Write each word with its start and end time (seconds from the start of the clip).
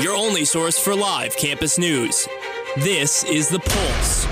your 0.00 0.16
only 0.16 0.44
source 0.44 0.76
for 0.76 0.94
live 0.94 1.36
campus 1.36 1.78
news. 1.78 2.28
This 2.78 3.22
is 3.24 3.48
The 3.48 3.60
Pulse. 3.60 4.26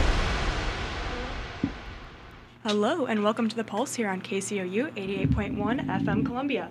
Hello, 2.64 3.06
and 3.06 3.22
welcome 3.22 3.48
to 3.48 3.54
The 3.54 3.62
Pulse 3.62 3.94
here 3.94 4.08
on 4.08 4.20
KCOU 4.20 4.92
88.1 4.94 5.86
FM 5.86 6.26
Columbia. 6.26 6.70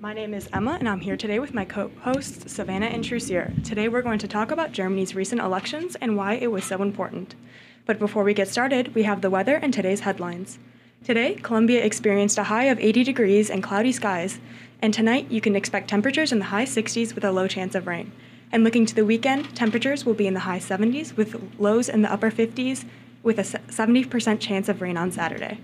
My 0.00 0.12
name 0.12 0.34
is 0.34 0.50
Emma, 0.52 0.76
and 0.78 0.86
I'm 0.86 1.00
here 1.00 1.16
today 1.16 1.38
with 1.38 1.54
my 1.54 1.64
co 1.64 1.90
hosts, 2.02 2.52
Savannah 2.52 2.86
and 2.86 3.02
Truecere. 3.02 3.54
Today, 3.64 3.88
we're 3.88 4.02
going 4.02 4.18
to 4.18 4.28
talk 4.28 4.50
about 4.50 4.72
Germany's 4.72 5.14
recent 5.14 5.40
elections 5.40 5.96
and 6.02 6.18
why 6.18 6.34
it 6.34 6.52
was 6.52 6.64
so 6.64 6.82
important. 6.82 7.34
But 7.86 7.98
before 7.98 8.24
we 8.24 8.34
get 8.34 8.48
started, 8.48 8.94
we 8.94 9.04
have 9.04 9.22
the 9.22 9.30
weather 9.30 9.56
and 9.56 9.72
today's 9.72 10.00
headlines. 10.00 10.58
Today, 11.04 11.36
Columbia 11.36 11.84
experienced 11.84 12.38
a 12.38 12.44
high 12.44 12.64
of 12.64 12.78
80 12.78 13.04
degrees 13.04 13.50
and 13.50 13.62
cloudy 13.62 13.92
skies, 13.92 14.40
and 14.84 14.92
tonight 14.92 15.30
you 15.30 15.40
can 15.40 15.56
expect 15.56 15.88
temperatures 15.88 16.30
in 16.30 16.40
the 16.40 16.44
high 16.44 16.66
60s 16.66 17.14
with 17.14 17.24
a 17.24 17.32
low 17.32 17.48
chance 17.48 17.74
of 17.74 17.86
rain. 17.86 18.12
And 18.52 18.64
looking 18.64 18.84
to 18.84 18.94
the 18.94 19.06
weekend, 19.06 19.56
temperatures 19.56 20.04
will 20.04 20.12
be 20.12 20.26
in 20.26 20.34
the 20.34 20.40
high 20.40 20.58
70s 20.58 21.16
with 21.16 21.40
lows 21.58 21.88
in 21.88 22.02
the 22.02 22.12
upper 22.12 22.30
50s 22.30 22.84
with 23.22 23.38
a 23.38 23.44
70% 23.44 24.40
chance 24.40 24.68
of 24.68 24.82
rain 24.82 24.98
on 24.98 25.10
Saturday. 25.10 25.58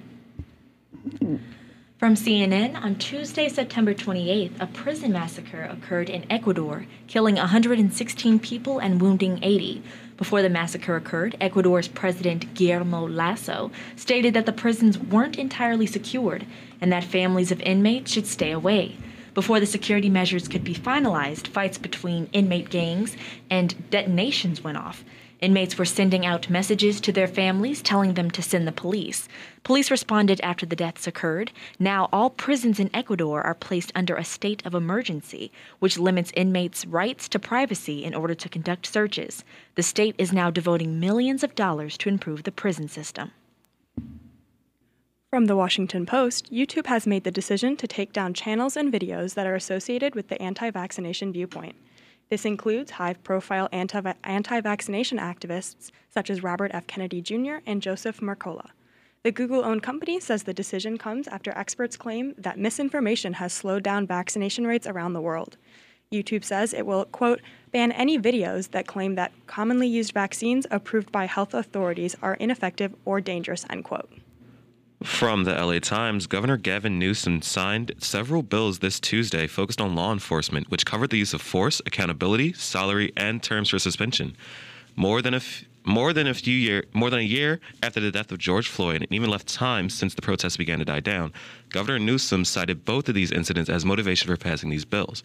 From 1.98 2.14
CNN, 2.14 2.82
on 2.82 2.94
Tuesday, 2.94 3.50
September 3.50 3.92
28th, 3.92 4.58
a 4.58 4.66
prison 4.66 5.12
massacre 5.12 5.64
occurred 5.64 6.08
in 6.08 6.24
Ecuador, 6.32 6.86
killing 7.06 7.34
116 7.34 8.38
people 8.38 8.78
and 8.78 9.02
wounding 9.02 9.38
80. 9.42 9.82
Before 10.16 10.40
the 10.40 10.48
massacre 10.48 10.96
occurred, 10.96 11.36
Ecuador's 11.42 11.88
President 11.88 12.54
Guillermo 12.54 13.06
Lasso 13.06 13.70
stated 13.96 14.32
that 14.32 14.46
the 14.46 14.52
prisons 14.52 14.98
weren't 14.98 15.38
entirely 15.38 15.84
secured 15.84 16.46
and 16.80 16.90
that 16.90 17.04
families 17.04 17.52
of 17.52 17.60
inmates 17.60 18.12
should 18.12 18.26
stay 18.26 18.50
away. 18.50 18.96
Before 19.34 19.60
the 19.60 19.66
security 19.66 20.10
measures 20.10 20.48
could 20.48 20.64
be 20.64 20.74
finalized, 20.74 21.46
fights 21.46 21.78
between 21.78 22.28
inmate 22.32 22.70
gangs 22.70 23.16
and 23.48 23.90
detonations 23.90 24.64
went 24.64 24.78
off. 24.78 25.04
Inmates 25.40 25.78
were 25.78 25.86
sending 25.86 26.26
out 26.26 26.50
messages 26.50 27.00
to 27.00 27.12
their 27.12 27.26
families 27.26 27.80
telling 27.80 28.12
them 28.12 28.30
to 28.32 28.42
send 28.42 28.68
the 28.68 28.72
police. 28.72 29.26
Police 29.62 29.90
responded 29.90 30.38
after 30.42 30.66
the 30.66 30.76
deaths 30.76 31.06
occurred. 31.06 31.50
Now, 31.78 32.10
all 32.12 32.28
prisons 32.28 32.78
in 32.78 32.90
Ecuador 32.92 33.40
are 33.40 33.54
placed 33.54 33.90
under 33.94 34.16
a 34.16 34.24
state 34.24 34.64
of 34.66 34.74
emergency, 34.74 35.50
which 35.78 35.98
limits 35.98 36.32
inmates' 36.36 36.84
rights 36.84 37.26
to 37.30 37.38
privacy 37.38 38.04
in 38.04 38.14
order 38.14 38.34
to 38.34 38.48
conduct 38.50 38.84
searches. 38.84 39.42
The 39.76 39.82
state 39.82 40.14
is 40.18 40.32
now 40.32 40.50
devoting 40.50 41.00
millions 41.00 41.42
of 41.42 41.54
dollars 41.54 41.96
to 41.98 42.10
improve 42.10 42.42
the 42.42 42.52
prison 42.52 42.88
system. 42.88 43.30
From 45.30 45.44
the 45.44 45.54
Washington 45.54 46.06
Post, 46.06 46.52
YouTube 46.52 46.86
has 46.86 47.06
made 47.06 47.22
the 47.22 47.30
decision 47.30 47.76
to 47.76 47.86
take 47.86 48.12
down 48.12 48.34
channels 48.34 48.76
and 48.76 48.92
videos 48.92 49.34
that 49.34 49.46
are 49.46 49.54
associated 49.54 50.16
with 50.16 50.26
the 50.26 50.42
anti 50.42 50.72
vaccination 50.72 51.32
viewpoint. 51.32 51.76
This 52.30 52.44
includes 52.44 52.90
high 52.90 53.12
profile 53.14 53.68
anti 53.72 54.60
vaccination 54.60 55.18
activists 55.18 55.92
such 56.12 56.30
as 56.30 56.42
Robert 56.42 56.72
F. 56.74 56.88
Kennedy 56.88 57.22
Jr. 57.22 57.58
and 57.64 57.80
Joseph 57.80 58.18
Mercola. 58.18 58.70
The 59.22 59.30
Google 59.30 59.64
owned 59.64 59.84
company 59.84 60.18
says 60.18 60.42
the 60.42 60.52
decision 60.52 60.98
comes 60.98 61.28
after 61.28 61.56
experts 61.56 61.96
claim 61.96 62.34
that 62.36 62.58
misinformation 62.58 63.34
has 63.34 63.52
slowed 63.52 63.84
down 63.84 64.08
vaccination 64.08 64.66
rates 64.66 64.88
around 64.88 65.12
the 65.12 65.20
world. 65.20 65.58
YouTube 66.12 66.42
says 66.42 66.74
it 66.74 66.86
will, 66.86 67.04
quote, 67.04 67.40
ban 67.70 67.92
any 67.92 68.18
videos 68.18 68.72
that 68.72 68.88
claim 68.88 69.14
that 69.14 69.30
commonly 69.46 69.86
used 69.86 70.12
vaccines 70.12 70.66
approved 70.72 71.12
by 71.12 71.26
health 71.26 71.54
authorities 71.54 72.16
are 72.20 72.34
ineffective 72.34 72.96
or 73.04 73.20
dangerous, 73.20 73.64
end 73.70 73.84
quote. 73.84 74.10
From 75.02 75.44
the 75.44 75.54
LA 75.54 75.78
Times, 75.78 76.26
Governor 76.26 76.58
Gavin 76.58 76.98
Newsom 76.98 77.40
signed 77.40 77.94
several 78.00 78.42
bills 78.42 78.80
this 78.80 79.00
Tuesday 79.00 79.46
focused 79.46 79.80
on 79.80 79.94
law 79.94 80.12
enforcement, 80.12 80.70
which 80.70 80.84
covered 80.84 81.08
the 81.08 81.16
use 81.16 81.32
of 81.32 81.40
force, 81.40 81.80
accountability, 81.86 82.52
salary, 82.52 83.10
and 83.16 83.42
terms 83.42 83.70
for 83.70 83.78
suspension. 83.78 84.36
More 84.96 85.22
than 85.22 85.32
a 85.32 85.38
f- 85.38 85.64
more 85.86 86.12
than 86.12 86.26
a 86.26 86.34
few 86.34 86.54
year, 86.54 86.84
more 86.92 87.08
than 87.08 87.20
a 87.20 87.22
year 87.22 87.60
after 87.82 87.98
the 87.98 88.10
death 88.10 88.30
of 88.30 88.36
George 88.36 88.68
Floyd, 88.68 89.00
and 89.00 89.10
even 89.10 89.30
left 89.30 89.48
time 89.48 89.88
since 89.88 90.12
the 90.12 90.20
protests 90.20 90.58
began 90.58 90.78
to 90.80 90.84
die 90.84 91.00
down, 91.00 91.32
Governor 91.70 91.98
Newsom 91.98 92.44
cited 92.44 92.84
both 92.84 93.08
of 93.08 93.14
these 93.14 93.32
incidents 93.32 93.70
as 93.70 93.86
motivation 93.86 94.28
for 94.28 94.36
passing 94.36 94.68
these 94.68 94.84
bills. 94.84 95.22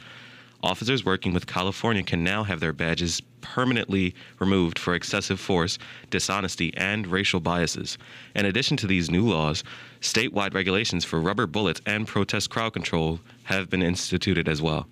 Officers 0.64 1.06
working 1.06 1.34
with 1.34 1.48
California 1.48 2.04
can 2.04 2.24
now 2.24 2.44
have 2.44 2.60
their 2.60 2.74
badges 2.74 3.22
permanently 3.42 4.16
removed 4.40 4.80
for 4.80 4.96
excessive 4.96 5.40
force, 5.40 5.78
dishonesty, 6.10 6.74
and 6.76 7.08
racial 7.08 7.40
biases. 7.40 7.98
In 8.36 8.46
addition 8.46 8.78
to 8.78 8.88
these 8.88 9.12
new 9.12 9.28
laws, 9.28 9.64
statewide 10.02 10.54
regulations 10.54 11.06
for 11.06 11.22
rubber 11.22 11.46
bullets 11.46 11.82
and 11.86 12.08
protest 12.08 12.50
crowd 12.50 12.74
control 12.74 13.20
have 13.44 13.70
been 13.70 13.84
instituted 13.84 14.50
as 14.50 14.62
well. 14.62 14.88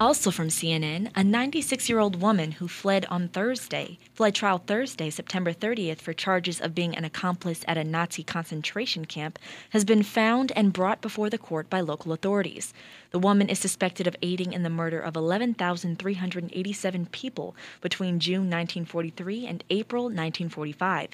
Also 0.00 0.32
from 0.32 0.48
CNN, 0.48 1.08
a 1.14 1.22
96 1.22 1.88
year 1.88 2.00
old 2.00 2.20
woman 2.20 2.50
who 2.50 2.66
fled 2.66 3.06
on 3.06 3.28
Thursday, 3.28 3.96
fled 4.12 4.34
trial 4.34 4.58
Thursday, 4.58 5.08
September 5.08 5.52
30th, 5.52 6.00
for 6.00 6.12
charges 6.12 6.60
of 6.60 6.74
being 6.74 6.96
an 6.96 7.04
accomplice 7.04 7.64
at 7.68 7.78
a 7.78 7.84
Nazi 7.84 8.24
concentration 8.24 9.04
camp, 9.04 9.38
has 9.70 9.84
been 9.84 10.02
found 10.02 10.50
and 10.56 10.72
brought 10.72 11.00
before 11.00 11.30
the 11.30 11.38
court 11.38 11.70
by 11.70 11.80
local 11.80 12.12
authorities. 12.12 12.74
The 13.12 13.20
woman 13.20 13.48
is 13.48 13.60
suspected 13.60 14.08
of 14.08 14.16
aiding 14.20 14.52
in 14.52 14.64
the 14.64 14.68
murder 14.68 14.98
of 14.98 15.14
11,387 15.14 17.06
people 17.06 17.54
between 17.80 18.18
June 18.18 18.50
1943 18.50 19.46
and 19.46 19.62
April 19.70 20.06
1945. 20.06 21.10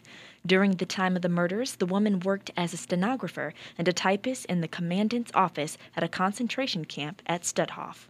During 0.47 0.77
the 0.77 0.87
time 0.87 1.17
of 1.17 1.23
the 1.23 1.29
murders, 1.29 1.77
the 1.77 1.85
woman 1.85 2.21
worked 2.21 2.51
as 2.57 2.73
a 2.73 2.79
stenographer 2.79 3.53
and 3.77 3.87
a 3.87 3.93
typist 3.93 4.47
in 4.47 4.63
the 4.63 4.69
commandant's 4.69 5.33
office 5.35 5.77
at 5.95 6.03
a 6.03 6.09
concentration 6.09 6.87
camp 6.87 7.21
at 7.27 7.43
Stutthof. 7.43 8.10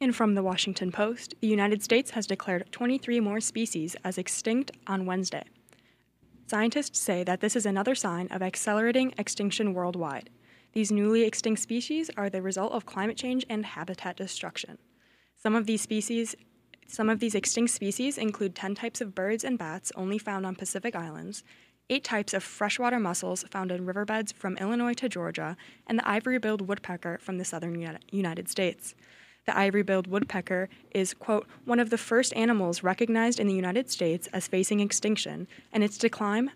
And 0.00 0.14
from 0.14 0.34
the 0.34 0.42
Washington 0.42 0.92
Post, 0.92 1.34
the 1.40 1.46
United 1.46 1.82
States 1.82 2.10
has 2.10 2.26
declared 2.26 2.70
23 2.72 3.20
more 3.20 3.40
species 3.40 3.96
as 4.04 4.18
extinct 4.18 4.72
on 4.86 5.06
Wednesday. 5.06 5.44
Scientists 6.46 6.98
say 6.98 7.24
that 7.24 7.40
this 7.40 7.56
is 7.56 7.64
another 7.64 7.94
sign 7.94 8.28
of 8.30 8.42
accelerating 8.42 9.14
extinction 9.16 9.72
worldwide. 9.72 10.30
These 10.72 10.92
newly 10.92 11.22
extinct 11.22 11.62
species 11.62 12.10
are 12.16 12.28
the 12.28 12.42
result 12.42 12.72
of 12.72 12.84
climate 12.84 13.16
change 13.16 13.46
and 13.48 13.64
habitat 13.64 14.16
destruction. 14.16 14.78
Some 15.36 15.54
of 15.54 15.66
these 15.66 15.80
species 15.82 16.34
some 16.86 17.08
of 17.08 17.18
these 17.18 17.34
extinct 17.34 17.72
species 17.72 18.18
include 18.18 18.54
10 18.54 18.74
types 18.74 19.00
of 19.00 19.14
birds 19.14 19.42
and 19.42 19.58
bats 19.58 19.90
only 19.96 20.18
found 20.18 20.44
on 20.44 20.54
Pacific 20.54 20.94
Islands, 20.94 21.42
8 21.88 22.04
types 22.04 22.34
of 22.34 22.42
freshwater 22.42 23.00
mussels 23.00 23.44
found 23.50 23.72
in 23.72 23.86
riverbeds 23.86 24.32
from 24.32 24.56
Illinois 24.58 24.94
to 24.94 25.08
Georgia, 25.08 25.56
and 25.86 25.98
the 25.98 26.08
ivory-billed 26.08 26.68
woodpecker 26.68 27.18
from 27.18 27.38
the 27.38 27.44
southern 27.44 27.98
United 28.10 28.48
States. 28.48 28.94
The 29.46 29.56
ivory-billed 29.56 30.06
woodpecker 30.06 30.68
is, 30.92 31.12
quote, 31.12 31.46
one 31.64 31.80
of 31.80 31.90
the 31.90 31.98
first 31.98 32.34
animals 32.34 32.82
recognized 32.82 33.38
in 33.38 33.46
the 33.46 33.54
United 33.54 33.90
States 33.90 34.26
as 34.32 34.48
facing 34.48 34.80
extinction, 34.80 35.46
and 35.72 35.84
its 35.84 35.98
decline, 35.98 36.50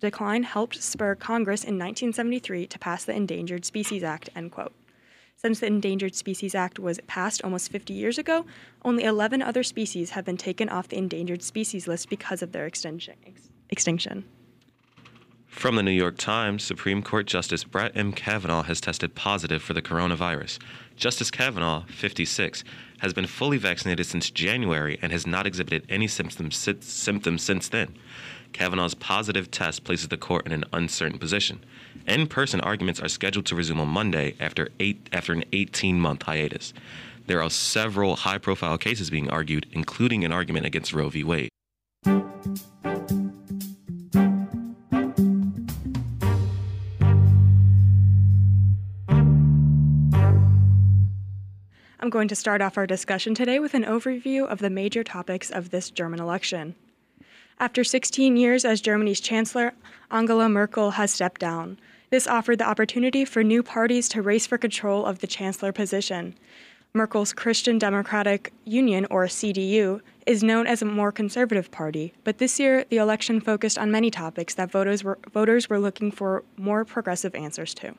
decline 0.00 0.44
helped 0.44 0.82
spur 0.82 1.14
Congress 1.14 1.62
in 1.62 1.78
1973 1.78 2.66
to 2.66 2.78
pass 2.78 3.04
the 3.04 3.14
Endangered 3.14 3.64
Species 3.64 4.02
Act, 4.02 4.30
end 4.34 4.52
quote. 4.52 4.72
Since 5.36 5.60
the 5.60 5.66
Endangered 5.66 6.14
Species 6.14 6.54
Act 6.54 6.78
was 6.78 7.00
passed 7.06 7.42
almost 7.42 7.70
50 7.70 7.94
years 7.94 8.18
ago, 8.18 8.44
only 8.84 9.04
11 9.04 9.40
other 9.40 9.62
species 9.62 10.10
have 10.10 10.24
been 10.24 10.36
taken 10.36 10.68
off 10.68 10.88
the 10.88 10.98
endangered 10.98 11.42
species 11.42 11.88
list 11.88 12.10
because 12.10 12.42
of 12.42 12.52
their 12.52 12.66
extinction. 12.66 13.14
extinction. 13.70 14.24
From 15.50 15.74
the 15.74 15.82
New 15.82 15.90
York 15.90 16.16
Times, 16.16 16.62
Supreme 16.62 17.02
Court 17.02 17.26
Justice 17.26 17.64
Brett 17.64 17.92
M. 17.94 18.12
Kavanaugh 18.12 18.62
has 18.62 18.80
tested 18.80 19.14
positive 19.16 19.60
for 19.60 19.74
the 19.74 19.82
coronavirus. 19.82 20.58
Justice 20.96 21.30
Kavanaugh, 21.30 21.84
56, 21.88 22.64
has 23.00 23.12
been 23.12 23.26
fully 23.26 23.58
vaccinated 23.58 24.06
since 24.06 24.30
January 24.30 24.96
and 25.02 25.10
has 25.10 25.26
not 25.26 25.46
exhibited 25.46 25.84
any 25.88 26.06
symptoms, 26.06 26.56
symptoms 26.80 27.42
since 27.42 27.68
then. 27.68 27.94
Kavanaugh's 28.52 28.94
positive 28.94 29.50
test 29.50 29.84
places 29.84 30.08
the 30.08 30.16
court 30.16 30.46
in 30.46 30.52
an 30.52 30.64
uncertain 30.72 31.18
position. 31.18 31.62
In 32.06 32.26
person 32.26 32.60
arguments 32.60 33.00
are 33.00 33.08
scheduled 33.08 33.46
to 33.46 33.56
resume 33.56 33.80
on 33.80 33.88
Monday 33.88 34.36
after, 34.40 34.68
eight, 34.78 35.08
after 35.12 35.32
an 35.32 35.44
18 35.52 36.00
month 36.00 36.22
hiatus. 36.22 36.72
There 37.26 37.42
are 37.42 37.50
several 37.50 38.16
high 38.16 38.38
profile 38.38 38.78
cases 38.78 39.10
being 39.10 39.28
argued, 39.28 39.66
including 39.72 40.24
an 40.24 40.32
argument 40.32 40.64
against 40.64 40.94
Roe 40.94 41.10
v. 41.10 41.24
Wade. 41.24 41.50
I'm 52.02 52.08
going 52.08 52.28
to 52.28 52.34
start 52.34 52.62
off 52.62 52.78
our 52.78 52.86
discussion 52.86 53.34
today 53.34 53.58
with 53.58 53.74
an 53.74 53.84
overview 53.84 54.46
of 54.46 54.60
the 54.60 54.70
major 54.70 55.04
topics 55.04 55.50
of 55.50 55.68
this 55.68 55.90
German 55.90 56.18
election. 56.18 56.74
After 57.58 57.84
16 57.84 58.38
years 58.38 58.64
as 58.64 58.80
Germany's 58.80 59.20
chancellor, 59.20 59.74
Angela 60.10 60.48
Merkel 60.48 60.92
has 60.92 61.12
stepped 61.12 61.42
down. 61.42 61.78
This 62.08 62.26
offered 62.26 62.58
the 62.58 62.66
opportunity 62.66 63.26
for 63.26 63.44
new 63.44 63.62
parties 63.62 64.08
to 64.08 64.22
race 64.22 64.46
for 64.46 64.56
control 64.56 65.04
of 65.04 65.18
the 65.18 65.26
chancellor 65.26 65.72
position. 65.72 66.34
Merkel's 66.94 67.34
Christian 67.34 67.78
Democratic 67.78 68.50
Union, 68.64 69.06
or 69.10 69.26
CDU, 69.26 70.00
is 70.24 70.42
known 70.42 70.66
as 70.66 70.80
a 70.80 70.86
more 70.86 71.12
conservative 71.12 71.70
party, 71.70 72.14
but 72.24 72.38
this 72.38 72.58
year 72.58 72.82
the 72.88 72.96
election 72.96 73.42
focused 73.42 73.76
on 73.76 73.90
many 73.90 74.10
topics 74.10 74.54
that 74.54 74.70
voters 74.70 75.04
were, 75.04 75.18
voters 75.30 75.68
were 75.68 75.78
looking 75.78 76.10
for 76.10 76.44
more 76.56 76.82
progressive 76.86 77.34
answers 77.34 77.74
to. 77.74 77.94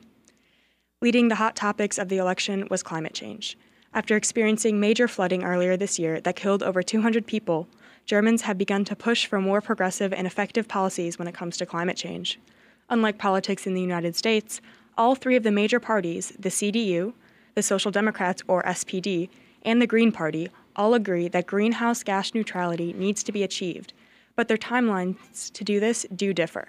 Leading 1.00 1.28
the 1.28 1.36
hot 1.36 1.54
topics 1.54 1.98
of 1.98 2.08
the 2.08 2.18
election 2.18 2.66
was 2.68 2.82
climate 2.82 3.14
change. 3.14 3.56
After 3.94 4.16
experiencing 4.16 4.80
major 4.80 5.06
flooding 5.06 5.44
earlier 5.44 5.76
this 5.76 5.98
year 5.98 6.18
that 6.22 6.34
killed 6.34 6.62
over 6.62 6.82
200 6.82 7.26
people, 7.26 7.68
Germans 8.06 8.42
have 8.42 8.56
begun 8.56 8.86
to 8.86 8.96
push 8.96 9.26
for 9.26 9.38
more 9.38 9.60
progressive 9.60 10.14
and 10.14 10.26
effective 10.26 10.66
policies 10.66 11.18
when 11.18 11.28
it 11.28 11.34
comes 11.34 11.58
to 11.58 11.66
climate 11.66 11.98
change. 11.98 12.40
Unlike 12.88 13.18
politics 13.18 13.66
in 13.66 13.74
the 13.74 13.82
United 13.82 14.16
States, 14.16 14.62
all 14.96 15.14
three 15.14 15.36
of 15.36 15.42
the 15.42 15.52
major 15.52 15.78
parties, 15.78 16.32
the 16.38 16.48
CDU, 16.48 17.12
the 17.54 17.62
Social 17.62 17.90
Democrats 17.90 18.42
or 18.48 18.62
SPD, 18.62 19.28
and 19.62 19.80
the 19.80 19.86
Green 19.86 20.10
Party, 20.10 20.48
all 20.74 20.94
agree 20.94 21.28
that 21.28 21.46
greenhouse 21.46 22.02
gas 22.02 22.32
neutrality 22.32 22.94
needs 22.94 23.22
to 23.22 23.30
be 23.30 23.42
achieved, 23.42 23.92
but 24.36 24.48
their 24.48 24.56
timelines 24.56 25.52
to 25.52 25.64
do 25.64 25.78
this 25.78 26.06
do 26.16 26.32
differ. 26.32 26.68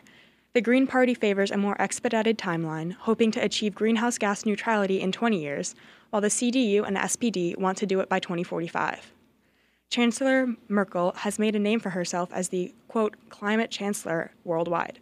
The 0.54 0.62
Green 0.62 0.86
Party 0.86 1.16
favors 1.16 1.50
a 1.50 1.58
more 1.58 1.82
expedited 1.82 2.38
timeline, 2.38 2.94
hoping 2.94 3.32
to 3.32 3.44
achieve 3.44 3.74
greenhouse 3.74 4.20
gas 4.20 4.46
neutrality 4.46 5.02
in 5.02 5.12
20 5.12 5.42
years, 5.42 5.74
while 6.12 6.22
the 6.22 6.28
CDU 6.28 6.86
and 6.86 6.96
SPD 6.96 7.58
want 7.58 7.76
to 7.80 7.88
do 7.88 8.00
it 8.02 8.08
by 8.08 8.20
2045. 8.20 9.12
Chancellor 9.90 10.56
Merkel 10.68 11.14
has 11.18 11.40
made 11.40 11.56
a 11.56 11.60
name 11.60 11.80
for 11.80 11.90
herself 11.90 12.30
as 12.32 12.50
the, 12.50 12.72
quote, 12.88 13.16
climate 13.30 13.72
chancellor 13.72 14.32
worldwide. 14.44 15.00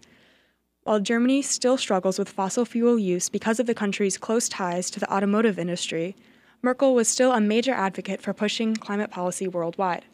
While 0.84 1.02
Germany 1.02 1.42
still 1.42 1.78
struggles 1.78 2.18
with 2.18 2.30
fossil 2.30 2.64
fuel 2.64 2.98
use 2.98 3.28
because 3.28 3.60
of 3.60 3.68
the 3.68 3.76
country's 3.76 4.18
close 4.18 4.48
ties 4.48 4.90
to 4.92 5.02
the 5.02 5.14
automotive 5.14 5.60
industry, 5.60 6.16
Merkel 6.62 6.96
was 6.96 7.10
still 7.10 7.34
a 7.34 7.42
major 7.42 7.74
advocate 7.74 8.22
for 8.22 8.34
pushing 8.34 8.74
climate 8.74 9.12
policy 9.12 9.50
worldwide. 9.50 10.06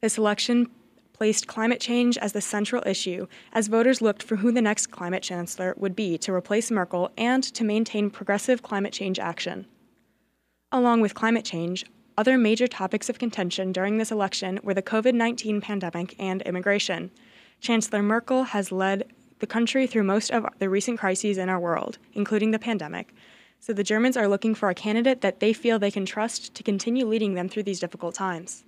This 0.00 0.16
election 0.16 0.70
placed 1.16 1.46
climate 1.46 1.80
change 1.80 2.18
as 2.18 2.34
the 2.34 2.42
central 2.42 2.82
issue 2.84 3.26
as 3.54 3.68
voters 3.68 4.02
looked 4.02 4.22
for 4.22 4.36
who 4.36 4.52
the 4.52 4.60
next 4.60 4.88
climate 4.88 5.22
chancellor 5.22 5.72
would 5.78 5.96
be 5.96 6.18
to 6.18 6.32
replace 6.32 6.70
Merkel 6.70 7.10
and 7.16 7.42
to 7.42 7.64
maintain 7.64 8.10
progressive 8.10 8.62
climate 8.62 8.92
change 8.92 9.18
action. 9.18 9.64
Along 10.70 11.00
with 11.00 11.14
climate 11.14 11.44
change, 11.44 11.86
other 12.18 12.36
major 12.36 12.66
topics 12.66 13.08
of 13.08 13.18
contention 13.18 13.72
during 13.72 13.96
this 13.96 14.12
election 14.12 14.60
were 14.62 14.74
the 14.74 14.82
COVID 14.82 15.14
19 15.14 15.62
pandemic 15.62 16.14
and 16.18 16.42
immigration. 16.42 17.10
Chancellor 17.60 18.02
Merkel 18.02 18.44
has 18.44 18.70
led 18.70 19.04
the 19.38 19.46
country 19.46 19.86
through 19.86 20.04
most 20.04 20.30
of 20.30 20.44
the 20.58 20.68
recent 20.68 20.98
crises 20.98 21.38
in 21.38 21.48
our 21.48 21.60
world, 21.60 21.96
including 22.12 22.50
the 22.50 22.58
pandemic, 22.58 23.14
so 23.58 23.72
the 23.72 23.82
Germans 23.82 24.18
are 24.18 24.28
looking 24.28 24.54
for 24.54 24.68
a 24.68 24.74
candidate 24.74 25.22
that 25.22 25.40
they 25.40 25.54
feel 25.54 25.78
they 25.78 25.90
can 25.90 26.04
trust 26.04 26.54
to 26.54 26.62
continue 26.62 27.06
leading 27.06 27.34
them 27.34 27.48
through 27.48 27.62
these 27.62 27.80
difficult 27.80 28.14
times. 28.14 28.64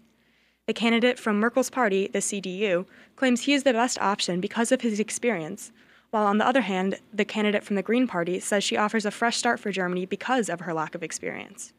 The 0.68 0.74
candidate 0.74 1.18
from 1.18 1.40
Merkel's 1.40 1.70
party, 1.70 2.08
the 2.08 2.18
CDU, 2.18 2.84
claims 3.16 3.40
he 3.40 3.54
is 3.54 3.62
the 3.62 3.72
best 3.72 3.98
option 4.02 4.38
because 4.38 4.70
of 4.70 4.82
his 4.82 5.00
experience, 5.00 5.72
while 6.10 6.26
on 6.26 6.36
the 6.36 6.46
other 6.46 6.60
hand, 6.60 6.98
the 7.10 7.24
candidate 7.24 7.64
from 7.64 7.76
the 7.76 7.82
Green 7.82 8.06
Party 8.06 8.38
says 8.38 8.62
she 8.62 8.76
offers 8.76 9.06
a 9.06 9.10
fresh 9.10 9.38
start 9.38 9.58
for 9.58 9.72
Germany 9.72 10.04
because 10.04 10.50
of 10.50 10.60
her 10.60 10.74
lack 10.74 10.94
of 10.94 11.02
experience. 11.02 11.72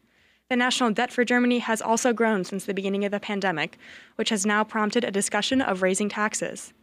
The 0.49 0.55
national 0.55 0.89
debt 0.89 1.13
for 1.13 1.23
Germany 1.23 1.59
has 1.59 1.83
also 1.83 2.13
grown 2.13 2.43
since 2.43 2.65
the 2.65 2.73
beginning 2.73 3.05
of 3.05 3.11
the 3.11 3.19
pandemic, 3.19 3.77
which 4.15 4.29
has 4.29 4.43
now 4.43 4.63
prompted 4.63 5.03
a 5.03 5.11
discussion 5.11 5.61
of 5.61 5.83
raising 5.83 6.09
taxes. 6.09 6.73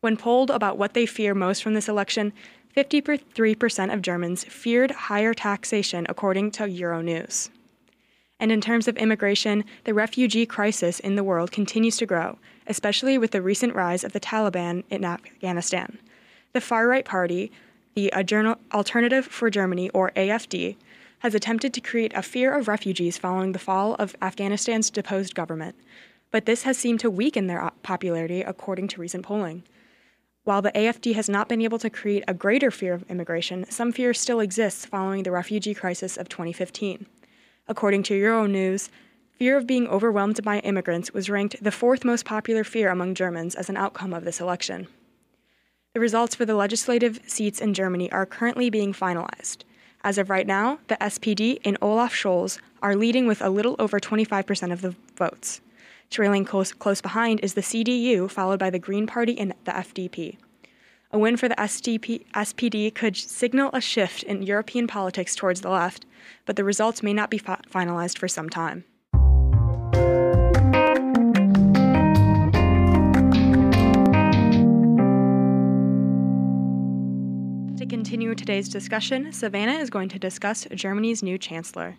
When 0.00 0.16
polled 0.16 0.50
about 0.50 0.78
what 0.78 0.94
they 0.94 1.04
fear 1.04 1.34
most 1.34 1.62
from 1.62 1.74
this 1.74 1.90
election, 1.90 2.32
53% 2.74 3.92
of 3.92 4.00
Germans 4.00 4.44
feared 4.44 4.92
higher 4.92 5.34
taxation, 5.34 6.06
according 6.08 6.52
to 6.52 6.62
Euronews. 6.62 7.50
And 8.40 8.50
in 8.50 8.60
terms 8.60 8.88
of 8.88 8.96
immigration, 8.96 9.64
the 9.84 9.94
refugee 9.94 10.46
crisis 10.46 10.98
in 10.98 11.14
the 11.14 11.22
world 11.22 11.52
continues 11.52 11.98
to 11.98 12.06
grow, 12.06 12.38
especially 12.66 13.18
with 13.18 13.32
the 13.32 13.42
recent 13.42 13.74
rise 13.74 14.02
of 14.02 14.12
the 14.12 14.20
Taliban 14.20 14.82
in 14.88 15.04
Afghanistan. 15.04 15.98
The 16.54 16.60
far 16.60 16.88
right 16.88 17.04
party, 17.04 17.52
the 17.94 18.12
Alternative 18.14 19.26
for 19.26 19.50
Germany, 19.50 19.90
or 19.90 20.10
AFD, 20.16 20.76
has 21.18 21.34
attempted 21.34 21.74
to 21.74 21.82
create 21.82 22.12
a 22.14 22.22
fear 22.22 22.56
of 22.56 22.66
refugees 22.66 23.18
following 23.18 23.52
the 23.52 23.58
fall 23.58 23.94
of 23.96 24.16
Afghanistan's 24.22 24.88
deposed 24.88 25.34
government, 25.34 25.76
but 26.30 26.46
this 26.46 26.62
has 26.62 26.78
seemed 26.78 27.00
to 27.00 27.10
weaken 27.10 27.46
their 27.46 27.70
popularity 27.82 28.40
according 28.40 28.88
to 28.88 29.00
recent 29.00 29.22
polling. 29.22 29.64
While 30.44 30.62
the 30.62 30.72
AFD 30.72 31.14
has 31.14 31.28
not 31.28 31.46
been 31.46 31.60
able 31.60 31.78
to 31.80 31.90
create 31.90 32.24
a 32.26 32.32
greater 32.32 32.70
fear 32.70 32.94
of 32.94 33.04
immigration, 33.10 33.66
some 33.68 33.92
fear 33.92 34.14
still 34.14 34.40
exists 34.40 34.86
following 34.86 35.24
the 35.24 35.30
refugee 35.30 35.74
crisis 35.74 36.16
of 36.16 36.30
2015. 36.30 37.04
According 37.70 38.02
to 38.02 38.20
Euronews, 38.20 38.88
fear 39.38 39.56
of 39.56 39.64
being 39.64 39.86
overwhelmed 39.86 40.42
by 40.42 40.58
immigrants 40.58 41.14
was 41.14 41.30
ranked 41.30 41.62
the 41.62 41.70
fourth 41.70 42.04
most 42.04 42.24
popular 42.24 42.64
fear 42.64 42.90
among 42.90 43.14
Germans 43.14 43.54
as 43.54 43.68
an 43.68 43.76
outcome 43.76 44.12
of 44.12 44.24
this 44.24 44.40
election. 44.40 44.88
The 45.94 46.00
results 46.00 46.34
for 46.34 46.44
the 46.44 46.56
legislative 46.56 47.20
seats 47.28 47.60
in 47.60 47.72
Germany 47.72 48.10
are 48.10 48.26
currently 48.26 48.70
being 48.70 48.92
finalized. 48.92 49.58
As 50.02 50.18
of 50.18 50.30
right 50.30 50.48
now, 50.48 50.80
the 50.88 50.96
SPD 50.96 51.60
and 51.64 51.78
Olaf 51.80 52.12
Scholz 52.12 52.58
are 52.82 52.96
leading 52.96 53.28
with 53.28 53.40
a 53.40 53.50
little 53.50 53.76
over 53.78 54.00
25% 54.00 54.72
of 54.72 54.80
the 54.80 54.96
votes. 55.14 55.60
Trailing 56.10 56.44
close, 56.44 56.72
close 56.72 57.00
behind 57.00 57.38
is 57.38 57.54
the 57.54 57.60
CDU, 57.60 58.28
followed 58.28 58.58
by 58.58 58.70
the 58.70 58.80
Green 58.80 59.06
Party 59.06 59.38
and 59.38 59.54
the 59.64 59.70
FDP. 59.70 60.38
A 61.12 61.18
win 61.18 61.36
for 61.36 61.48
the 61.48 61.56
SDP, 61.56 62.24
SPD 62.34 62.94
could 62.94 63.16
signal 63.16 63.70
a 63.72 63.80
shift 63.80 64.22
in 64.22 64.42
European 64.42 64.86
politics 64.86 65.34
towards 65.34 65.60
the 65.60 65.68
left, 65.68 66.06
but 66.46 66.54
the 66.54 66.62
results 66.62 67.02
may 67.02 67.12
not 67.12 67.30
be 67.30 67.38
fi- 67.38 67.58
finalized 67.68 68.16
for 68.16 68.28
some 68.28 68.48
time. 68.48 68.84
To 77.76 77.86
continue 77.86 78.36
today's 78.36 78.68
discussion, 78.68 79.32
Savannah 79.32 79.78
is 79.78 79.90
going 79.90 80.10
to 80.10 80.18
discuss 80.20 80.68
Germany's 80.72 81.24
new 81.24 81.38
chancellor. 81.38 81.96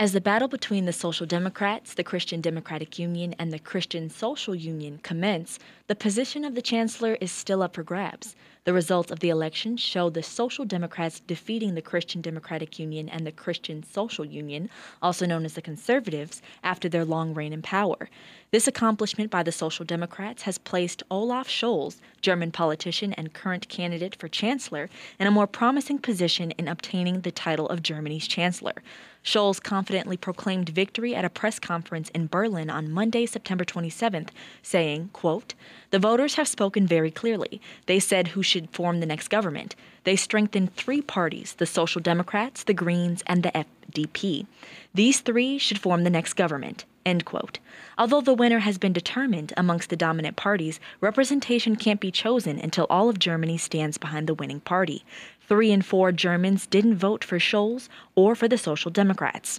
As 0.00 0.12
the 0.12 0.20
battle 0.20 0.48
between 0.48 0.86
the 0.86 0.92
Social 0.92 1.24
Democrats, 1.24 1.94
the 1.94 2.02
Christian 2.02 2.40
Democratic 2.40 2.98
Union, 2.98 3.32
and 3.38 3.52
the 3.52 3.60
Christian 3.60 4.10
Social 4.10 4.52
Union 4.52 4.98
commence, 5.04 5.60
the 5.86 5.94
position 5.94 6.44
of 6.44 6.56
the 6.56 6.62
Chancellor 6.62 7.16
is 7.20 7.30
still 7.30 7.62
up 7.62 7.76
for 7.76 7.84
grabs. 7.84 8.34
The 8.64 8.72
results 8.72 9.10
of 9.10 9.20
the 9.20 9.28
election 9.28 9.76
showed 9.76 10.14
the 10.14 10.22
Social 10.22 10.64
Democrats 10.64 11.20
defeating 11.20 11.74
the 11.74 11.82
Christian 11.82 12.22
Democratic 12.22 12.78
Union 12.78 13.10
and 13.10 13.26
the 13.26 13.32
Christian 13.32 13.82
Social 13.82 14.24
Union, 14.24 14.70
also 15.02 15.26
known 15.26 15.44
as 15.44 15.52
the 15.52 15.60
Conservatives, 15.60 16.40
after 16.62 16.88
their 16.88 17.04
long 17.04 17.34
reign 17.34 17.52
in 17.52 17.60
power. 17.60 18.08
This 18.52 18.66
accomplishment 18.66 19.30
by 19.30 19.42
the 19.42 19.52
Social 19.52 19.84
Democrats 19.84 20.44
has 20.44 20.56
placed 20.56 21.02
Olaf 21.10 21.46
Scholz, 21.46 22.00
German 22.22 22.52
politician 22.52 23.12
and 23.14 23.34
current 23.34 23.68
candidate 23.68 24.16
for 24.16 24.28
chancellor, 24.28 24.88
in 25.18 25.26
a 25.26 25.30
more 25.30 25.46
promising 25.46 25.98
position 25.98 26.52
in 26.52 26.66
obtaining 26.66 27.20
the 27.20 27.30
title 27.30 27.68
of 27.68 27.82
Germany's 27.82 28.26
chancellor. 28.26 28.82
Scholz 29.24 29.60
confidently 29.60 30.18
proclaimed 30.18 30.68
victory 30.68 31.14
at 31.14 31.24
a 31.24 31.30
press 31.30 31.58
conference 31.58 32.10
in 32.10 32.26
Berlin 32.26 32.68
on 32.68 32.90
Monday, 32.90 33.24
September 33.24 33.64
27th, 33.64 34.28
saying, 34.62 35.08
quote, 35.14 35.54
The 35.90 35.98
voters 35.98 36.34
have 36.34 36.46
spoken 36.46 36.86
very 36.86 37.10
clearly. 37.10 37.60
They 37.86 37.98
said 37.98 38.28
who 38.28 38.42
should 38.54 38.70
form 38.70 39.00
the 39.00 39.06
next 39.06 39.28
government. 39.30 39.74
They 40.04 40.14
strengthened 40.14 40.76
three 40.76 41.02
parties 41.02 41.54
the 41.54 41.66
Social 41.66 42.00
Democrats, 42.00 42.62
the 42.62 42.72
Greens, 42.72 43.20
and 43.26 43.42
the 43.42 43.50
FDP. 43.50 44.46
These 44.94 45.22
three 45.22 45.58
should 45.58 45.80
form 45.80 46.04
the 46.04 46.10
next 46.10 46.34
government. 46.34 46.84
End 47.04 47.24
quote. 47.24 47.58
Although 47.98 48.20
the 48.20 48.32
winner 48.32 48.60
has 48.60 48.78
been 48.78 48.92
determined 48.92 49.52
amongst 49.56 49.90
the 49.90 49.96
dominant 49.96 50.36
parties, 50.36 50.78
representation 51.00 51.74
can't 51.74 51.98
be 51.98 52.12
chosen 52.12 52.60
until 52.60 52.86
all 52.88 53.08
of 53.08 53.18
Germany 53.18 53.58
stands 53.58 53.98
behind 53.98 54.28
the 54.28 54.34
winning 54.34 54.60
party. 54.60 55.04
Three 55.48 55.72
in 55.72 55.82
four 55.82 56.12
Germans 56.12 56.68
didn't 56.68 56.94
vote 56.94 57.24
for 57.24 57.40
Scholz 57.40 57.88
or 58.14 58.36
for 58.36 58.46
the 58.46 58.56
Social 58.56 58.92
Democrats. 58.92 59.58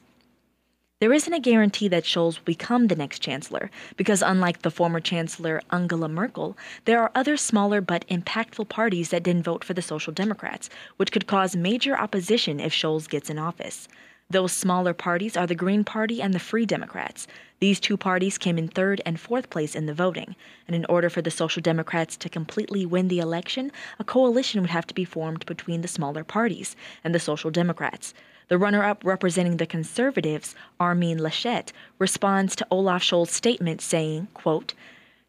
There 1.02 1.12
isn't 1.12 1.34
a 1.34 1.42
guarantee 1.42 1.90
that 1.90 2.06
Scholz 2.06 2.38
will 2.38 2.46
become 2.46 2.88
the 2.88 2.96
next 2.96 3.20
chancellor, 3.20 3.70
because 3.98 4.22
unlike 4.22 4.62
the 4.62 4.72
former 4.72 5.02
chancellor 5.02 5.62
Angela 5.70 6.08
Merkel, 6.08 6.56
there 6.86 7.02
are 7.02 7.12
other 7.14 7.36
smaller 7.36 7.82
but 7.82 8.08
impactful 8.08 8.70
parties 8.70 9.10
that 9.10 9.22
didn't 9.22 9.44
vote 9.44 9.66
for 9.66 9.74
the 9.74 9.82
Social 9.82 10.14
Democrats, 10.14 10.70
which 10.96 11.12
could 11.12 11.28
cause 11.28 11.54
major 11.54 11.98
opposition 11.98 12.62
if 12.62 12.72
Scholz 12.72 13.10
gets 13.10 13.30
in 13.30 13.38
office. 13.38 13.90
Those 14.28 14.52
smaller 14.52 14.96
parties 14.96 15.38
are 15.38 15.46
the 15.46 15.54
Green 15.54 15.84
Party 15.84 16.20
and 16.20 16.34
the 16.34 16.40
Free 16.40 16.66
Democrats. 16.66 17.28
These 17.60 17.80
two 17.80 17.96
parties 17.96 18.40
came 18.40 18.58
in 18.58 18.68
third 18.68 19.00
and 19.06 19.20
fourth 19.20 19.52
place 19.52 19.76
in 19.76 19.86
the 19.86 19.94
voting, 19.94 20.36
and 20.68 20.76
in 20.76 20.84
order 20.86 21.12
for 21.12 21.22
the 21.22 21.30
Social 21.30 21.62
Democrats 21.62 22.18
to 22.18 22.28
completely 22.28 22.88
win 22.88 23.08
the 23.08 23.20
election, 23.20 23.72
a 24.00 24.04
coalition 24.04 24.62
would 24.62 24.72
have 24.72 24.88
to 24.88 24.96
be 24.96 25.06
formed 25.06 25.46
between 25.46 25.82
the 25.82 25.88
smaller 25.88 26.24
parties 26.24 26.76
and 27.04 27.14
the 27.14 27.20
Social 27.20 27.52
Democrats. 27.52 28.16
The 28.48 28.58
runner 28.58 28.84
up 28.84 29.04
representing 29.06 29.58
the 29.58 29.68
Conservatives, 29.68 30.56
Armin 30.80 31.20
Laschet, 31.20 31.72
responds 32.00 32.56
to 32.56 32.68
Olaf 32.72 33.04
Scholz's 33.04 33.32
statement 33.32 33.80
saying, 33.80 34.28
quote, 34.34 34.74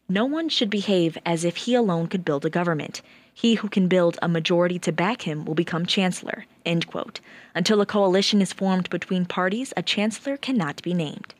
No 0.09 0.25
one 0.25 0.49
should 0.49 0.71
behave 0.71 1.19
as 1.23 1.45
if 1.45 1.55
he 1.57 1.75
alone 1.75 2.07
could 2.07 2.25
build 2.25 2.45
a 2.45 2.49
government. 2.49 3.03
He 3.37 3.53
who 3.53 3.69
can 3.69 3.87
build 3.87 4.17
a 4.23 4.27
majority 4.27 4.79
to 4.79 4.91
back 4.91 5.21
him 5.21 5.45
will 5.45 5.53
become 5.53 5.85
chancellor. 5.85 6.45
Until 6.65 7.81
a 7.81 7.85
coalition 7.85 8.41
is 8.41 8.51
formed 8.51 8.89
between 8.89 9.25
parties, 9.25 9.71
a 9.77 9.83
chancellor 9.83 10.37
cannot 10.37 10.81
be 10.81 10.95
named. 10.95 11.35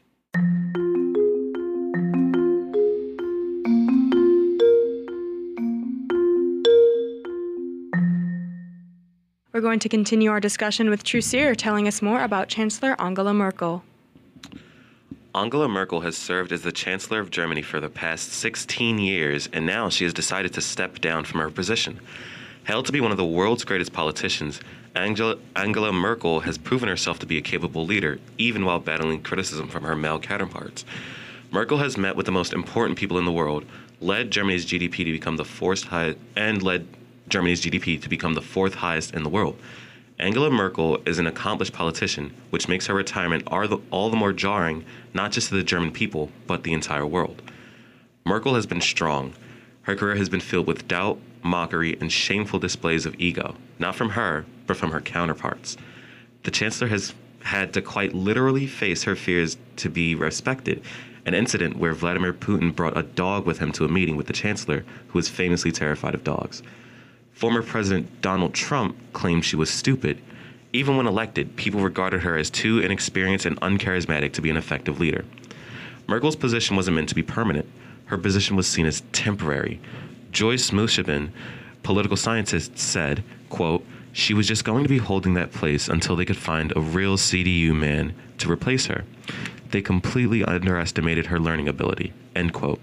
We're 9.51 9.61
going 9.61 9.79
to 9.79 9.89
continue 9.89 10.29
our 10.29 10.39
discussion 10.39 10.91
with 10.91 11.03
Truecere 11.03 11.55
telling 11.55 11.87
us 11.87 12.03
more 12.03 12.21
about 12.21 12.47
Chancellor 12.47 12.95
Angela 13.01 13.33
Merkel. 13.33 13.83
Angela 15.37 15.67
Merkel 15.67 16.01
has 16.01 16.17
served 16.17 16.51
as 16.51 16.63
the 16.63 16.71
Chancellor 16.71 17.19
of 17.19 17.29
Germany 17.29 17.61
for 17.61 17.79
the 17.79 17.89
past 17.89 18.31
16 18.31 18.97
years, 18.97 19.47
and 19.53 19.67
now 19.67 19.87
she 19.87 20.03
has 20.03 20.11
decided 20.11 20.51
to 20.55 20.61
step 20.61 20.99
down 20.99 21.25
from 21.25 21.39
her 21.39 21.51
position. 21.51 21.99
Held 22.63 22.87
to 22.87 22.91
be 22.91 23.01
one 23.01 23.11
of 23.11 23.17
the 23.17 23.25
world's 23.25 23.63
greatest 23.63 23.93
politicians, 23.93 24.59
Angela, 24.95 25.37
Angela 25.55 25.93
Merkel 25.93 26.39
has 26.39 26.57
proven 26.57 26.89
herself 26.89 27.19
to 27.19 27.27
be 27.27 27.37
a 27.37 27.41
capable 27.41 27.85
leader, 27.85 28.19
even 28.39 28.65
while 28.65 28.79
battling 28.79 29.21
criticism 29.21 29.67
from 29.67 29.83
her 29.83 29.95
male 29.95 30.19
counterparts. 30.19 30.83
Merkel 31.51 31.77
has 31.77 31.99
met 31.99 32.15
with 32.15 32.25
the 32.25 32.31
most 32.31 32.51
important 32.51 32.97
people 32.97 33.19
in 33.19 33.25
the 33.25 33.31
world, 33.31 33.63
led 34.01 34.31
Germany's 34.31 34.65
GDP 34.65 35.05
to 35.05 35.11
become 35.11 35.37
the 35.37 35.45
fourth 35.45 35.83
highest, 35.83 36.17
and 36.35 36.63
led 36.63 36.87
Germany's 37.29 37.63
GDP 37.63 38.01
to 38.01 38.09
become 38.09 38.33
the 38.33 38.41
fourth 38.41 38.73
highest 38.73 39.13
in 39.13 39.21
the 39.21 39.29
world. 39.29 39.55
Angela 40.19 40.49
Merkel 40.49 40.97
is 41.05 41.19
an 41.19 41.27
accomplished 41.27 41.73
politician, 41.73 42.33
which 42.49 42.67
makes 42.67 42.87
her 42.87 42.93
retirement 42.95 43.47
all 43.51 44.09
the 44.09 44.17
more 44.17 44.33
jarring, 44.33 44.83
not 45.13 45.31
just 45.31 45.49
to 45.49 45.55
the 45.55 45.63
German 45.63 45.91
people, 45.91 46.31
but 46.47 46.63
the 46.63 46.73
entire 46.73 47.05
world. 47.05 47.43
Merkel 48.25 48.55
has 48.55 48.65
been 48.65 48.81
strong. 48.81 49.33
Her 49.83 49.95
career 49.95 50.15
has 50.15 50.27
been 50.27 50.39
filled 50.39 50.65
with 50.65 50.87
doubt, 50.87 51.19
mockery, 51.43 51.95
and 52.01 52.11
shameful 52.11 52.57
displays 52.57 53.05
of 53.05 53.13
ego, 53.19 53.55
not 53.77 53.95
from 53.95 54.09
her, 54.09 54.45
but 54.65 54.75
from 54.75 54.89
her 54.89 55.01
counterparts. 55.01 55.77
The 56.43 56.51
Chancellor 56.51 56.87
has 56.87 57.13
had 57.43 57.71
to 57.73 57.81
quite 57.83 58.15
literally 58.15 58.65
face 58.65 59.03
her 59.03 59.15
fears 59.15 59.55
to 59.75 59.89
be 59.89 60.15
respected, 60.15 60.81
an 61.27 61.35
incident 61.35 61.77
where 61.77 61.93
Vladimir 61.93 62.33
Putin 62.33 62.75
brought 62.75 62.97
a 62.97 63.03
dog 63.03 63.45
with 63.45 63.59
him 63.59 63.71
to 63.73 63.85
a 63.85 63.89
meeting 63.89 64.17
with 64.17 64.25
the 64.25 64.33
Chancellor, 64.33 64.83
who 65.09 65.19
is 65.19 65.29
famously 65.29 65.71
terrified 65.71 66.15
of 66.15 66.23
dogs. 66.23 66.63
Former 67.37 67.61
President 67.61 68.19
Donald 68.23 68.55
Trump 68.55 68.97
claimed 69.13 69.45
she 69.45 69.55
was 69.55 69.69
stupid. 69.69 70.19
Even 70.73 70.97
when 70.97 71.05
elected, 71.05 71.55
people 71.55 71.81
regarded 71.81 72.21
her 72.23 72.35
as 72.35 72.49
too 72.49 72.79
inexperienced 72.79 73.45
and 73.45 73.61
uncharismatic 73.61 74.33
to 74.33 74.41
be 74.41 74.49
an 74.49 74.57
effective 74.57 74.99
leader. 74.99 75.23
Merkel's 76.07 76.35
position 76.35 76.75
wasn't 76.75 76.95
meant 76.95 77.09
to 77.09 77.13
be 77.15 77.21
permanent. 77.21 77.69
Her 78.05 78.17
position 78.17 78.55
was 78.55 78.65
seen 78.65 78.87
as 78.87 79.03
temporary. 79.11 79.79
Joyce 80.31 80.71
Mushaben, 80.71 81.29
political 81.83 82.17
scientist, 82.17 82.79
said, 82.79 83.23
quote, 83.49 83.85
she 84.11 84.33
was 84.33 84.47
just 84.47 84.65
going 84.65 84.81
to 84.81 84.89
be 84.89 84.97
holding 84.97 85.35
that 85.35 85.51
place 85.51 85.87
until 85.89 86.15
they 86.15 86.25
could 86.25 86.37
find 86.37 86.73
a 86.75 86.81
real 86.81 87.17
CDU 87.17 87.71
man 87.71 88.15
to 88.39 88.51
replace 88.51 88.87
her. 88.87 89.05
They 89.69 89.83
completely 89.83 90.43
underestimated 90.43 91.27
her 91.27 91.39
learning 91.39 91.67
ability, 91.67 92.13
end 92.35 92.53
quote. 92.53 92.79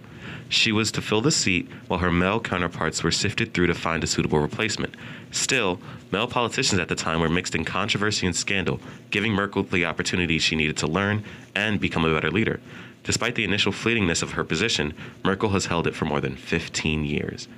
She 0.49 0.73
was 0.73 0.93
to 0.93 1.02
fill 1.02 1.21
the 1.21 1.31
seat 1.31 1.69
while 1.88 2.00
her 2.00 2.12
male 2.12 2.40
counterparts 2.40 3.02
were 3.02 3.11
sifted 3.11 3.52
through 3.52 3.66
to 3.69 3.75
find 3.75 4.04
a 4.04 4.07
suitable 4.07 4.38
replacement. 4.38 4.95
Still, 5.31 5.81
male 6.12 6.26
politicians 6.26 6.81
at 6.81 6.88
the 6.88 6.95
time 6.95 7.21
were 7.21 7.28
mixed 7.28 7.54
in 7.54 7.64
controversy 7.64 8.26
and 8.26 8.37
scandal, 8.37 8.81
giving 9.11 9.33
Merkel 9.33 9.64
the 9.64 9.85
opportunity 9.85 10.38
she 10.38 10.57
needed 10.57 10.76
to 10.78 10.87
learn 10.87 11.25
and 11.54 11.81
become 11.81 12.04
a 12.04 12.14
better 12.14 12.31
leader. 12.31 12.61
Despite 13.02 13.35
the 13.35 13.45
initial 13.45 13.73
fleetingness 13.73 14.23
of 14.23 14.33
her 14.33 14.45
position, 14.45 14.95
Merkel 15.23 15.50
has 15.50 15.66
held 15.66 15.87
it 15.87 15.95
for 15.95 16.07
more 16.07 16.21
than 16.21 16.37
15 16.37 17.04
years. 17.04 17.49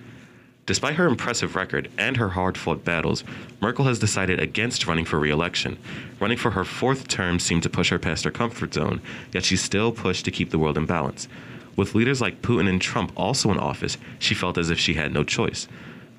Despite 0.66 0.96
her 0.96 1.06
impressive 1.06 1.54
record 1.54 1.88
and 1.96 2.16
her 2.16 2.30
hard 2.30 2.58
fought 2.58 2.84
battles, 2.84 3.22
Merkel 3.60 3.84
has 3.84 4.00
decided 4.00 4.40
against 4.40 4.88
running 4.88 5.04
for 5.04 5.20
re 5.20 5.30
election. 5.30 5.78
Running 6.18 6.36
for 6.36 6.50
her 6.50 6.64
fourth 6.64 7.06
term 7.06 7.38
seemed 7.38 7.62
to 7.62 7.70
push 7.70 7.90
her 7.90 8.00
past 8.00 8.24
her 8.24 8.32
comfort 8.32 8.74
zone, 8.74 9.00
yet 9.32 9.44
she 9.44 9.56
still 9.56 9.92
pushed 9.92 10.24
to 10.24 10.32
keep 10.32 10.50
the 10.50 10.58
world 10.58 10.76
in 10.76 10.84
balance. 10.84 11.28
With 11.76 11.94
leaders 11.94 12.20
like 12.20 12.42
Putin 12.42 12.68
and 12.68 12.80
Trump 12.80 13.12
also 13.16 13.50
in 13.50 13.58
office, 13.58 13.98
she 14.18 14.34
felt 14.34 14.58
as 14.58 14.70
if 14.70 14.78
she 14.78 14.94
had 14.94 15.12
no 15.12 15.22
choice. 15.22 15.68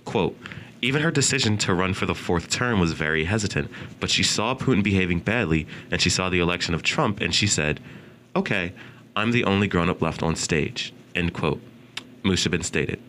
Quote, 0.06 0.38
even 0.82 1.02
her 1.02 1.10
decision 1.10 1.58
to 1.60 1.74
run 1.74 1.96
for 1.96 2.06
the 2.06 2.14
fourth 2.14 2.50
term 2.50 2.80
was 2.80 2.94
very 2.94 3.26
hesitant, 3.26 3.72
but 4.00 4.12
she 4.12 4.22
saw 4.22 4.54
Putin 4.54 4.84
behaving 4.84 5.20
badly 5.20 5.66
and 5.90 6.00
she 6.00 6.10
saw 6.10 6.30
the 6.30 6.40
election 6.40 6.76
of 6.76 6.84
Trump 6.84 7.20
and 7.20 7.34
she 7.34 7.48
said, 7.48 7.80
Okay, 8.36 8.74
I'm 9.16 9.32
the 9.32 9.44
only 9.44 9.68
grown 9.68 9.90
up 9.90 10.02
left 10.04 10.22
on 10.22 10.36
stage. 10.36 10.94
End 11.16 11.34
quote. 11.34 11.60
Mushaben 12.24 12.64
stated. 12.64 13.02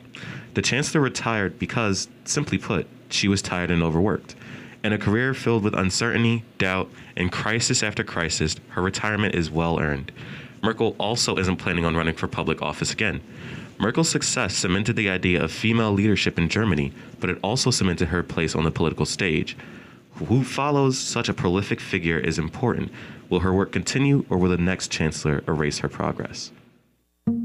The 0.55 0.63
chancellor 0.63 1.03
retired 1.03 1.59
because, 1.59 2.09
simply 2.25 2.57
put, 2.57 2.87
she 3.11 3.29
was 3.29 3.43
tired 3.43 3.71
and 3.71 3.83
overworked. 3.83 4.35
In 4.83 4.95
a 4.95 4.99
career 4.99 5.35
filled 5.35 5.65
with 5.65 5.75
uncertainty, 5.75 6.45
doubt, 6.57 6.89
and 7.17 7.31
crisis 7.31 7.83
after 7.83 8.03
crisis, 8.03 8.57
her 8.71 8.81
retirement 8.81 9.35
is 9.35 9.51
well 9.51 9.79
earned. 9.79 10.11
Merkel 10.63 10.97
also 10.99 11.37
isn't 11.37 11.57
planning 11.57 11.85
on 11.85 11.97
running 11.97 12.15
for 12.15 12.27
public 12.27 12.63
office 12.63 12.93
again. 12.93 13.21
Merkel's 13.79 14.09
success 14.09 14.57
cemented 14.57 14.97
the 14.97 15.09
idea 15.09 15.43
of 15.43 15.53
female 15.53 15.93
leadership 15.93 16.39
in 16.39 16.49
Germany, 16.49 16.93
but 17.21 17.31
it 17.31 17.39
also 17.43 17.71
cemented 17.71 18.09
her 18.09 18.23
place 18.23 18.55
on 18.57 18.65
the 18.65 18.71
political 18.71 19.07
stage. 19.07 19.57
Who 20.15 20.43
follows 20.43 20.99
such 20.99 21.29
a 21.29 21.35
prolific 21.35 21.81
figure 21.81 22.19
is 22.19 22.39
important. 22.39 22.91
Will 23.29 23.41
her 23.41 23.53
work 23.53 23.71
continue, 23.71 24.25
or 24.29 24.39
will 24.39 24.51
the 24.51 24.57
next 24.57 24.91
chancellor 24.91 25.45
erase 25.47 25.79
her 25.79 25.89
progress? 25.89 26.51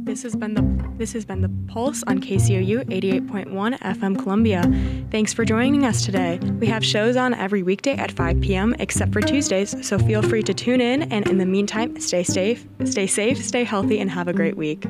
This 0.04 0.22
has 0.24 0.36
been 0.36 0.54
the 0.54 0.84
this 0.98 1.14
has 1.14 1.24
been 1.24 1.40
the 1.40 1.50
Pulse 1.72 2.04
on 2.08 2.20
KCOU 2.20 2.84
88.1 2.86 3.80
FM 3.80 4.22
Columbia. 4.22 4.62
Thanks 5.10 5.32
for 5.32 5.46
joining 5.46 5.86
us 5.86 6.04
today. 6.04 6.40
We 6.60 6.68
have 6.68 6.84
shows 6.84 7.16
on 7.16 7.34
every 7.34 7.64
weekday 7.64 7.96
at 7.96 8.12
5 8.12 8.42
p.m. 8.42 8.76
except 8.80 9.14
for 9.14 9.22
Tuesdays, 9.22 9.76
so 9.88 9.98
feel 9.98 10.22
free 10.22 10.44
to 10.44 10.54
tune 10.54 10.82
in 10.82 11.04
and 11.04 11.26
in 11.30 11.38
the 11.38 11.46
meantime, 11.46 11.98
stay 12.02 12.24
safe, 12.24 12.68
stay 12.84 13.08
safe, 13.08 13.44
stay 13.44 13.64
healthy 13.64 14.00
and 14.00 14.12
have 14.12 14.28
a 14.28 14.34
great 14.34 14.58
week. 14.58 14.86